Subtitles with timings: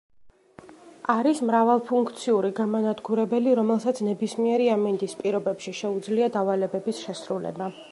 [1.15, 7.73] არის მრავალფუნქციური გამანადგურებელი რომელსაც ნებისმიერი ამინდის პირობებში შეუძლია დავალებების შესრულება.